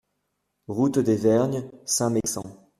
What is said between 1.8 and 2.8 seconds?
Saint-Mexant